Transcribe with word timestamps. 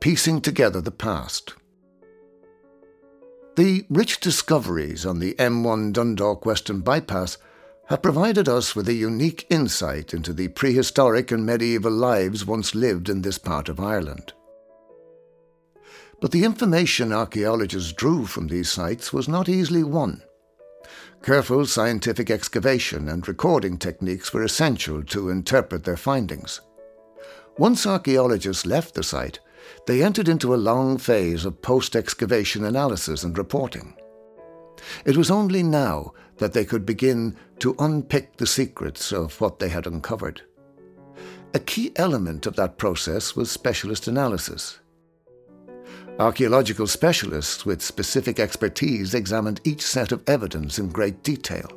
piecing 0.00 0.40
together 0.40 0.80
the 0.80 0.90
past. 0.90 1.54
The 3.56 3.84
rich 3.90 4.20
discoveries 4.20 5.04
on 5.04 5.18
the 5.18 5.34
M1 5.34 5.92
Dundalk 5.92 6.46
Western 6.46 6.80
Bypass 6.80 7.36
have 7.88 8.00
provided 8.00 8.48
us 8.48 8.74
with 8.74 8.88
a 8.88 8.94
unique 8.94 9.46
insight 9.50 10.14
into 10.14 10.32
the 10.32 10.48
prehistoric 10.48 11.30
and 11.30 11.44
medieval 11.44 11.92
lives 11.92 12.46
once 12.46 12.74
lived 12.74 13.10
in 13.10 13.20
this 13.20 13.36
part 13.36 13.68
of 13.68 13.78
Ireland. 13.78 14.32
But 16.20 16.30
the 16.30 16.44
information 16.44 17.12
archaeologists 17.12 17.92
drew 17.92 18.24
from 18.24 18.48
these 18.48 18.70
sites 18.70 19.12
was 19.12 19.28
not 19.28 19.48
easily 19.48 19.82
won. 19.82 20.22
Careful 21.22 21.66
scientific 21.66 22.30
excavation 22.30 23.08
and 23.08 23.26
recording 23.28 23.76
techniques 23.76 24.32
were 24.32 24.44
essential 24.44 25.02
to 25.04 25.28
interpret 25.28 25.84
their 25.84 25.96
findings. 25.96 26.62
Once 27.58 27.86
archaeologists 27.86 28.64
left 28.64 28.94
the 28.94 29.02
site, 29.02 29.40
they 29.86 30.02
entered 30.02 30.28
into 30.28 30.54
a 30.54 30.56
long 30.56 30.98
phase 30.98 31.44
of 31.44 31.62
post 31.62 31.96
excavation 31.96 32.64
analysis 32.64 33.22
and 33.22 33.36
reporting. 33.36 33.94
It 35.04 35.16
was 35.16 35.30
only 35.30 35.62
now 35.62 36.12
that 36.38 36.52
they 36.52 36.64
could 36.64 36.86
begin 36.86 37.36
to 37.58 37.76
unpick 37.78 38.36
the 38.36 38.46
secrets 38.46 39.12
of 39.12 39.40
what 39.40 39.58
they 39.58 39.68
had 39.68 39.86
uncovered. 39.86 40.42
A 41.52 41.58
key 41.58 41.92
element 41.96 42.46
of 42.46 42.56
that 42.56 42.78
process 42.78 43.34
was 43.34 43.50
specialist 43.50 44.06
analysis. 44.06 44.78
Archaeological 46.18 46.86
specialists 46.86 47.64
with 47.66 47.82
specific 47.82 48.38
expertise 48.38 49.14
examined 49.14 49.60
each 49.64 49.82
set 49.82 50.12
of 50.12 50.22
evidence 50.28 50.78
in 50.78 50.90
great 50.90 51.22
detail. 51.22 51.68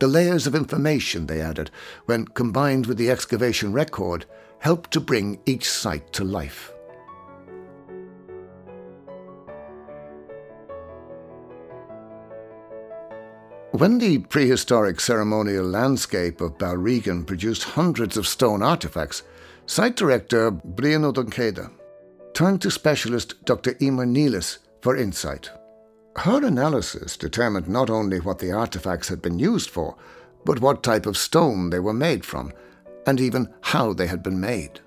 The 0.00 0.08
layers 0.08 0.46
of 0.46 0.54
information 0.54 1.26
they 1.26 1.40
added, 1.40 1.70
when 2.06 2.26
combined 2.26 2.86
with 2.86 2.98
the 2.98 3.10
excavation 3.10 3.72
record, 3.72 4.26
helped 4.58 4.90
to 4.90 5.00
bring 5.00 5.40
each 5.46 5.70
site 5.70 6.12
to 6.14 6.24
life. 6.24 6.73
When 13.74 13.98
the 13.98 14.18
prehistoric 14.18 15.00
ceremonial 15.00 15.64
landscape 15.64 16.40
of 16.40 16.58
Balregan 16.58 17.26
produced 17.26 17.64
hundreds 17.64 18.16
of 18.16 18.24
stone 18.24 18.62
artifacts, 18.62 19.24
site 19.66 19.96
director 19.96 20.52
Brian 20.52 21.02
Ó 21.02 21.12
Donnchadha 21.12 21.72
turned 22.34 22.62
to 22.62 22.70
specialist 22.70 23.44
Dr. 23.44 23.74
Emer 23.82 24.06
Nealis 24.06 24.58
for 24.80 24.96
insight. 24.96 25.50
Her 26.14 26.46
analysis 26.46 27.16
determined 27.16 27.66
not 27.66 27.90
only 27.90 28.20
what 28.20 28.38
the 28.38 28.52
artifacts 28.52 29.08
had 29.08 29.20
been 29.20 29.40
used 29.40 29.70
for, 29.70 29.96
but 30.44 30.60
what 30.60 30.84
type 30.84 31.04
of 31.04 31.16
stone 31.16 31.70
they 31.70 31.80
were 31.80 31.92
made 31.92 32.24
from, 32.24 32.52
and 33.08 33.18
even 33.18 33.52
how 33.60 33.92
they 33.92 34.06
had 34.06 34.22
been 34.22 34.38
made. 34.38 34.78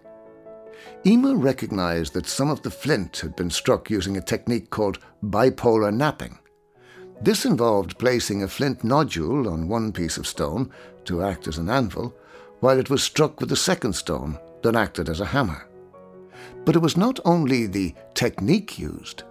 Emer 1.06 1.36
recognized 1.36 2.14
that 2.14 2.26
some 2.26 2.50
of 2.50 2.62
the 2.62 2.72
flint 2.72 3.18
had 3.18 3.36
been 3.36 3.50
struck 3.50 3.90
using 3.90 4.16
a 4.16 4.22
technique 4.22 4.70
called 4.70 5.00
bipolar 5.22 5.94
knapping, 5.94 6.40
this 7.22 7.46
involved 7.46 7.98
placing 7.98 8.44
a 8.44 8.48
flint 8.48 8.84
nodule 8.84 9.50
on 9.50 9.68
one 9.68 9.92
piece 9.92 10.18
of 10.18 10.28
stone 10.28 10.72
to 11.06 11.24
act 11.24 11.48
as 11.48 11.58
an 11.58 11.70
anvil, 11.70 12.16
while 12.60 12.80
it 12.80 12.90
was 12.90 13.04
struck 13.04 13.40
with 13.40 13.52
a 13.52 13.56
second 13.56 13.94
stone 13.94 14.38
that 14.62 14.76
acted 14.76 15.10
as 15.10 15.20
a 15.20 15.26
hammer. 15.26 15.68
But 16.66 16.76
it 16.76 16.82
was 16.82 16.98
not 16.98 17.20
only 17.26 17.66
the 17.66 17.96
technique 18.14 18.78
used. 18.78 19.24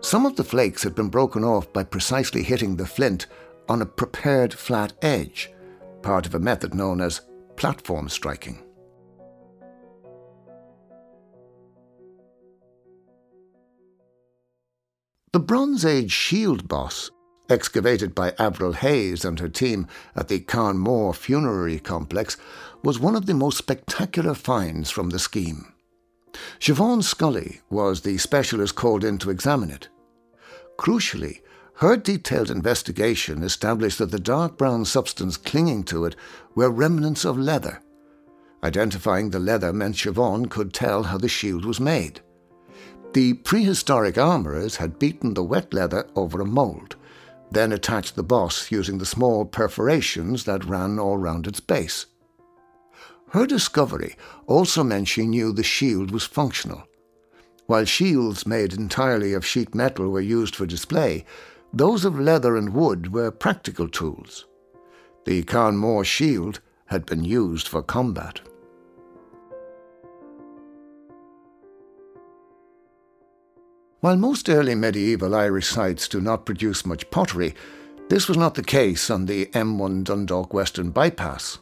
Some 0.00 0.26
of 0.26 0.36
the 0.36 0.44
flakes 0.44 0.82
had 0.82 0.94
been 0.94 1.08
broken 1.08 1.44
off 1.44 1.72
by 1.72 1.84
precisely 1.84 2.42
hitting 2.42 2.76
the 2.76 2.86
flint 2.86 3.26
on 3.68 3.82
a 3.82 3.86
prepared 3.86 4.52
flat 4.52 4.92
edge, 5.02 5.50
part 6.02 6.26
of 6.26 6.34
a 6.34 6.40
method 6.40 6.74
known 6.74 7.00
as 7.00 7.20
platform 7.56 8.08
striking. 8.08 8.62
The 15.32 15.40
Bronze 15.40 15.86
Age 15.86 16.12
shield 16.12 16.68
boss, 16.68 17.10
excavated 17.48 18.14
by 18.14 18.34
Avril 18.38 18.74
Hayes 18.74 19.24
and 19.24 19.40
her 19.40 19.48
team 19.48 19.86
at 20.14 20.28
the 20.28 20.40
Carnmore 20.40 21.14
Funerary 21.14 21.78
Complex, 21.78 22.36
was 22.84 23.00
one 23.00 23.16
of 23.16 23.24
the 23.24 23.32
most 23.32 23.56
spectacular 23.56 24.34
finds 24.34 24.90
from 24.90 25.08
the 25.08 25.18
scheme. 25.18 25.72
Siobhan 26.60 27.02
Scully 27.02 27.62
was 27.70 28.02
the 28.02 28.18
specialist 28.18 28.74
called 28.74 29.04
in 29.04 29.16
to 29.16 29.30
examine 29.30 29.70
it. 29.70 29.88
Crucially, 30.78 31.40
her 31.76 31.96
detailed 31.96 32.50
investigation 32.50 33.42
established 33.42 33.96
that 34.00 34.10
the 34.10 34.20
dark 34.20 34.58
brown 34.58 34.84
substance 34.84 35.38
clinging 35.38 35.84
to 35.84 36.04
it 36.04 36.14
were 36.54 36.68
remnants 36.68 37.24
of 37.24 37.38
leather. 37.38 37.80
Identifying 38.62 39.30
the 39.30 39.40
leather 39.40 39.72
meant 39.72 39.96
Siobhan 39.96 40.50
could 40.50 40.74
tell 40.74 41.04
how 41.04 41.16
the 41.16 41.26
shield 41.26 41.64
was 41.64 41.80
made. 41.80 42.20
The 43.12 43.34
prehistoric 43.34 44.16
armourers 44.16 44.76
had 44.76 44.98
beaten 44.98 45.34
the 45.34 45.42
wet 45.42 45.74
leather 45.74 46.08
over 46.16 46.40
a 46.40 46.46
mould, 46.46 46.96
then 47.50 47.70
attached 47.70 48.16
the 48.16 48.22
boss 48.22 48.70
using 48.70 48.96
the 48.96 49.04
small 49.04 49.44
perforations 49.44 50.44
that 50.44 50.64
ran 50.64 50.98
all 50.98 51.18
round 51.18 51.46
its 51.46 51.60
base. 51.60 52.06
Her 53.28 53.46
discovery 53.46 54.16
also 54.46 54.82
meant 54.82 55.08
she 55.08 55.26
knew 55.26 55.52
the 55.52 55.62
shield 55.62 56.10
was 56.10 56.24
functional. 56.24 56.84
While 57.66 57.84
shields 57.84 58.46
made 58.46 58.72
entirely 58.72 59.34
of 59.34 59.44
sheet 59.44 59.74
metal 59.74 60.08
were 60.08 60.20
used 60.20 60.56
for 60.56 60.66
display, 60.66 61.26
those 61.72 62.06
of 62.06 62.18
leather 62.18 62.56
and 62.56 62.74
wood 62.74 63.12
were 63.12 63.30
practical 63.30 63.88
tools. 63.88 64.46
The 65.26 65.42
Carnmore 65.42 66.04
shield 66.04 66.60
had 66.86 67.06
been 67.06 67.24
used 67.24 67.68
for 67.68 67.82
combat. 67.82 68.40
While 74.02 74.16
most 74.16 74.48
early 74.48 74.74
medieval 74.74 75.32
Irish 75.32 75.68
sites 75.68 76.08
do 76.08 76.20
not 76.20 76.44
produce 76.44 76.84
much 76.84 77.08
pottery, 77.12 77.54
this 78.08 78.26
was 78.26 78.36
not 78.36 78.56
the 78.56 78.62
case 78.64 79.10
on 79.10 79.26
the 79.26 79.46
M1 79.46 80.02
Dundalk 80.02 80.52
Western 80.52 80.90
Bypass. 80.90 81.60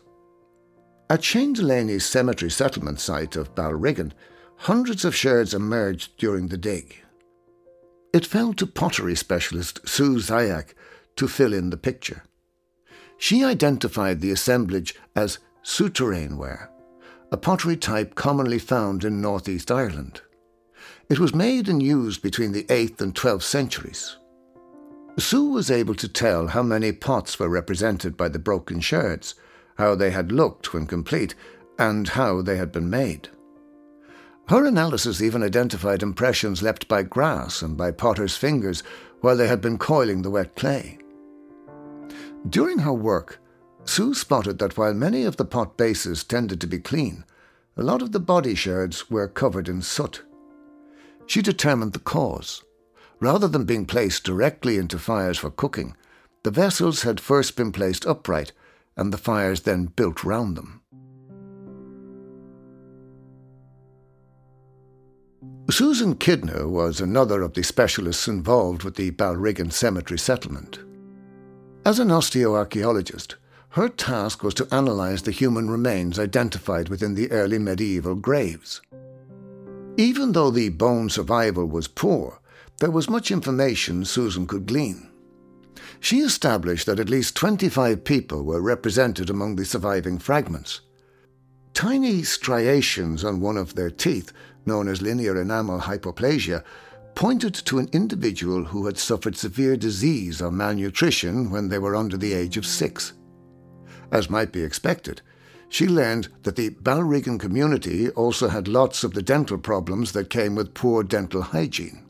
At 1.10 1.22
Shane 1.22 1.52
Delaney's 1.52 2.06
cemetery 2.06 2.50
settlement 2.50 2.98
site 2.98 3.36
of 3.36 3.54
Balregan, 3.54 4.12
hundreds 4.56 5.04
of 5.04 5.14
sherds 5.14 5.52
emerged 5.52 6.16
during 6.16 6.48
the 6.48 6.56
dig. 6.56 7.04
It 8.14 8.24
fell 8.24 8.54
to 8.54 8.66
pottery 8.66 9.16
specialist 9.16 9.86
Sue 9.86 10.16
Zayak 10.16 10.72
to 11.16 11.28
fill 11.28 11.52
in 11.52 11.68
the 11.68 11.76
picture. 11.76 12.22
She 13.18 13.44
identified 13.44 14.22
the 14.22 14.30
assemblage 14.30 14.94
as 15.14 15.40
souterrain 15.60 16.38
ware, 16.38 16.70
a 17.30 17.36
pottery 17.36 17.76
type 17.76 18.14
commonly 18.14 18.58
found 18.58 19.04
in 19.04 19.20
northeast 19.20 19.70
Ireland. 19.70 20.22
It 21.08 21.18
was 21.18 21.34
made 21.34 21.68
and 21.68 21.82
used 21.82 22.22
between 22.22 22.52
the 22.52 22.64
8th 22.64 23.00
and 23.00 23.14
12th 23.14 23.42
centuries. 23.42 24.16
Sue 25.18 25.50
was 25.50 25.70
able 25.70 25.94
to 25.96 26.08
tell 26.08 26.48
how 26.48 26.62
many 26.62 26.92
pots 26.92 27.38
were 27.38 27.48
represented 27.48 28.16
by 28.16 28.28
the 28.28 28.38
broken 28.38 28.80
sherds, 28.80 29.34
how 29.76 29.94
they 29.94 30.10
had 30.10 30.32
looked 30.32 30.72
when 30.72 30.86
complete, 30.86 31.34
and 31.78 32.10
how 32.10 32.42
they 32.42 32.56
had 32.56 32.72
been 32.72 32.88
made. 32.88 33.28
Her 34.48 34.64
analysis 34.64 35.20
even 35.22 35.42
identified 35.42 36.02
impressions 36.02 36.62
left 36.62 36.88
by 36.88 37.02
grass 37.02 37.62
and 37.62 37.76
by 37.76 37.92
potters' 37.92 38.36
fingers 38.36 38.82
while 39.20 39.36
they 39.36 39.46
had 39.46 39.60
been 39.60 39.78
coiling 39.78 40.22
the 40.22 40.30
wet 40.30 40.56
clay. 40.56 40.98
During 42.48 42.78
her 42.80 42.92
work, 42.92 43.38
Sue 43.84 44.14
spotted 44.14 44.58
that 44.58 44.76
while 44.76 44.94
many 44.94 45.24
of 45.24 45.36
the 45.36 45.44
pot 45.44 45.76
bases 45.76 46.24
tended 46.24 46.60
to 46.60 46.66
be 46.66 46.78
clean, 46.78 47.24
a 47.76 47.82
lot 47.82 48.02
of 48.02 48.12
the 48.12 48.20
body 48.20 48.54
sherds 48.54 49.10
were 49.10 49.28
covered 49.28 49.68
in 49.68 49.82
soot. 49.82 50.22
She 51.30 51.42
determined 51.42 51.92
the 51.92 52.00
cause. 52.00 52.64
Rather 53.20 53.46
than 53.46 53.64
being 53.64 53.86
placed 53.86 54.24
directly 54.24 54.78
into 54.78 54.98
fires 54.98 55.38
for 55.38 55.48
cooking, 55.48 55.94
the 56.42 56.50
vessels 56.50 57.02
had 57.02 57.20
first 57.20 57.54
been 57.54 57.70
placed 57.70 58.04
upright 58.04 58.50
and 58.96 59.12
the 59.12 59.16
fires 59.16 59.60
then 59.60 59.84
built 59.94 60.24
round 60.24 60.56
them. 60.56 60.80
Susan 65.70 66.16
Kidner 66.16 66.68
was 66.68 67.00
another 67.00 67.42
of 67.42 67.54
the 67.54 67.62
specialists 67.62 68.26
involved 68.26 68.82
with 68.82 68.96
the 68.96 69.12
Balregan 69.12 69.70
Cemetery 69.70 70.18
settlement. 70.18 70.80
As 71.86 72.00
an 72.00 72.08
osteoarchaeologist, 72.08 73.36
her 73.68 73.88
task 73.88 74.42
was 74.42 74.54
to 74.54 74.66
analyse 74.72 75.22
the 75.22 75.30
human 75.30 75.70
remains 75.70 76.18
identified 76.18 76.88
within 76.88 77.14
the 77.14 77.30
early 77.30 77.60
medieval 77.60 78.16
graves. 78.16 78.80
Even 79.96 80.32
though 80.32 80.50
the 80.50 80.68
bone 80.70 81.10
survival 81.10 81.66
was 81.66 81.88
poor, 81.88 82.40
there 82.80 82.90
was 82.90 83.10
much 83.10 83.30
information 83.30 84.04
Susan 84.04 84.46
could 84.46 84.66
glean. 84.66 85.10
She 86.00 86.20
established 86.20 86.86
that 86.86 86.98
at 86.98 87.10
least 87.10 87.36
25 87.36 88.04
people 88.04 88.42
were 88.42 88.62
represented 88.62 89.28
among 89.28 89.56
the 89.56 89.64
surviving 89.64 90.18
fragments. 90.18 90.80
Tiny 91.74 92.22
striations 92.22 93.24
on 93.24 93.40
one 93.40 93.56
of 93.56 93.74
their 93.74 93.90
teeth, 93.90 94.32
known 94.64 94.88
as 94.88 95.02
linear 95.02 95.40
enamel 95.40 95.80
hypoplasia, 95.80 96.64
pointed 97.14 97.54
to 97.54 97.78
an 97.78 97.88
individual 97.92 98.64
who 98.64 98.86
had 98.86 98.96
suffered 98.96 99.36
severe 99.36 99.76
disease 99.76 100.40
or 100.40 100.50
malnutrition 100.50 101.50
when 101.50 101.68
they 101.68 101.78
were 101.78 101.96
under 101.96 102.16
the 102.16 102.32
age 102.32 102.56
of 102.56 102.64
six. 102.64 103.12
As 104.10 104.30
might 104.30 104.52
be 104.52 104.62
expected, 104.62 105.20
she 105.70 105.86
learned 105.86 106.28
that 106.42 106.56
the 106.56 106.70
Balregan 106.70 107.38
community 107.38 108.10
also 108.10 108.48
had 108.48 108.68
lots 108.68 109.04
of 109.04 109.14
the 109.14 109.22
dental 109.22 109.56
problems 109.56 110.12
that 110.12 110.28
came 110.28 110.56
with 110.56 110.74
poor 110.74 111.02
dental 111.04 111.40
hygiene. 111.40 112.04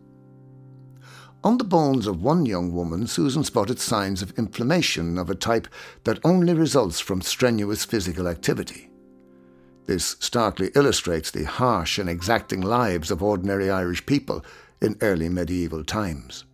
On 1.45 1.59
the 1.59 1.65
bones 1.65 2.07
of 2.07 2.23
one 2.23 2.47
young 2.47 2.73
woman, 2.73 3.07
Susan 3.07 3.45
spotted 3.45 3.79
signs 3.79 4.23
of 4.23 4.39
inflammation 4.39 5.19
of 5.19 5.31
a 5.31 5.35
type 5.35 5.69
that 6.05 6.19
only 6.25 6.55
results 6.55 7.01
from 7.01 7.21
strenuous 7.21 7.85
physical 7.85 8.27
activity. 8.27 8.91
This 9.87 10.17
starkly 10.21 10.71
illustrates 10.75 11.31
the 11.31 11.45
harsh 11.45 11.99
and 11.99 12.09
exacting 12.09 12.61
lives 12.63 13.11
of 13.11 13.23
ordinary 13.23 13.71
Irish 13.71 14.05
people 14.07 14.45
in 14.81 14.97
early 15.03 15.29
medieval 15.29 15.85
times. 15.85 16.45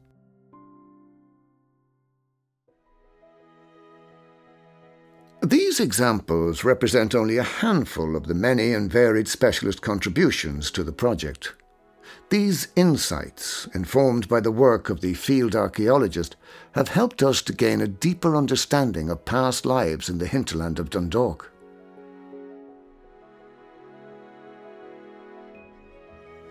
These 5.47 5.79
examples 5.79 6.65
represent 6.65 7.15
only 7.15 7.37
a 7.37 7.45
handful 7.45 8.17
of 8.17 8.27
the 8.27 8.35
many 8.35 8.73
and 8.73 8.91
varied 8.91 9.29
specialist 9.29 9.81
contributions 9.81 10.73
to 10.73 10.83
the 10.83 10.91
project. 10.91 11.55
These 12.31 12.67
insights, 12.75 13.69
informed 13.73 14.27
by 14.27 14.41
the 14.41 14.51
work 14.51 14.91
of 14.91 15.03
the 15.03 15.15
field 15.15 15.55
archaeologist, 15.55 16.35
have 16.73 16.89
helped 16.89 17.23
us 17.23 17.43
to 17.43 17.53
gain 17.53 17.81
a 17.81 17.87
deeper 17.87 18.35
understanding 18.35 19.09
of 19.09 19.25
past 19.25 19.65
lives 19.65 20.09
in 20.09 20.19
the 20.19 20.27
hinterland 20.27 20.81
of 20.81 20.91
Dundalk. 20.91 21.53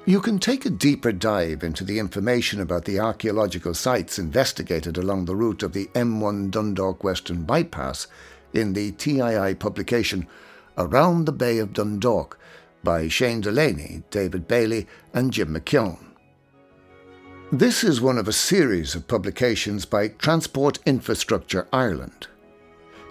You 0.08 0.22
can 0.22 0.40
take 0.40 0.66
a 0.66 0.70
deeper 0.70 1.12
dive 1.12 1.64
into 1.64 1.84
the 1.84 2.00
information 2.00 2.62
about 2.62 2.86
the 2.86 3.00
archaeological 3.00 3.74
sites 3.74 4.20
investigated 4.20 4.98
along 4.98 5.26
the 5.26 5.36
route 5.36 5.64
of 5.64 5.74
the 5.74 5.88
M1 5.96 6.52
Dundalk 6.52 7.04
Western 7.04 7.44
Bypass 7.44 8.08
in 8.56 8.74
the 8.74 8.92
TII 8.94 9.56
publication 9.56 10.28
Around 10.78 11.26
the 11.26 11.32
Bay 11.32 11.60
of 11.60 11.74
Dundalk 11.74 12.38
by 12.84 13.08
Shane 13.08 13.42
Delaney, 13.42 14.04
David 14.12 14.48
Bailey, 14.48 14.88
and 15.14 15.32
Jim 15.32 15.56
McKeown. 15.56 16.00
This 17.52 17.84
is 17.84 18.02
one 18.02 18.18
of 18.18 18.28
a 18.28 18.34
series 18.34 18.96
of 18.96 19.08
publications 19.08 19.86
by 19.86 20.10
Transport 20.10 20.80
Infrastructure 20.86 21.68
Ireland. 21.72 22.28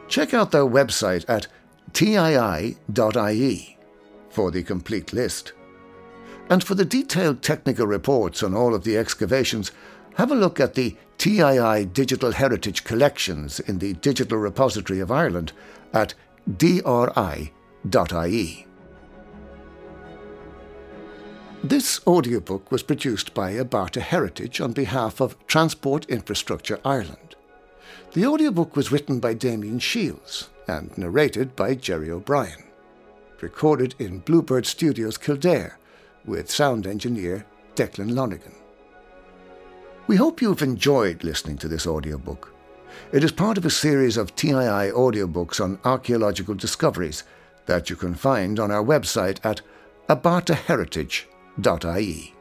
Check 0.08 0.34
out 0.34 0.50
their 0.50 0.66
website 0.66 1.24
at 1.28 1.46
tii.ie 1.94 3.78
for 4.28 4.50
the 4.50 4.62
complete 4.62 5.12
list. 5.12 5.52
And 6.50 6.62
for 6.62 6.74
the 6.74 6.84
detailed 6.84 7.40
technical 7.40 7.86
reports 7.86 8.42
on 8.42 8.54
all 8.54 8.74
of 8.74 8.84
the 8.84 8.98
excavations, 8.98 9.72
have 10.16 10.30
a 10.30 10.34
look 10.34 10.60
at 10.60 10.74
the 10.74 10.96
TII 11.24 11.86
Digital 11.86 12.32
Heritage 12.32 12.84
Collections 12.84 13.58
in 13.58 13.78
the 13.78 13.94
Digital 13.94 14.36
Repository 14.36 15.00
of 15.00 15.10
Ireland 15.10 15.54
at 15.94 16.12
dri.ie. 16.58 17.46
This 21.62 22.06
audiobook 22.06 22.70
was 22.70 22.82
produced 22.82 23.32
by 23.32 23.52
Abarta 23.52 24.02
Heritage 24.02 24.60
on 24.60 24.72
behalf 24.72 25.18
of 25.22 25.38
Transport 25.46 26.04
Infrastructure 26.10 26.78
Ireland. 26.84 27.36
The 28.12 28.26
audiobook 28.26 28.76
was 28.76 28.92
written 28.92 29.18
by 29.18 29.32
Damian 29.32 29.78
Shiels 29.78 30.50
and 30.68 30.90
narrated 30.98 31.56
by 31.56 31.74
Jerry 31.74 32.10
O'Brien. 32.10 32.64
Recorded 33.40 33.94
in 33.98 34.18
Bluebird 34.18 34.66
Studios 34.66 35.16
Kildare 35.16 35.78
with 36.26 36.50
sound 36.50 36.86
engineer 36.86 37.46
Declan 37.76 38.14
Lonergan. 38.14 38.56
We 40.06 40.16
hope 40.16 40.42
you've 40.42 40.60
enjoyed 40.60 41.24
listening 41.24 41.56
to 41.58 41.68
this 41.68 41.86
audiobook. 41.86 42.52
It 43.10 43.24
is 43.24 43.32
part 43.32 43.56
of 43.56 43.64
a 43.64 43.70
series 43.70 44.18
of 44.18 44.36
TII 44.36 44.52
audiobooks 44.52 45.64
on 45.64 45.78
archaeological 45.82 46.54
discoveries 46.54 47.24
that 47.64 47.88
you 47.88 47.96
can 47.96 48.14
find 48.14 48.60
on 48.60 48.70
our 48.70 48.84
website 48.84 49.38
at 49.44 49.62
abartaheritage.ie. 50.10 52.34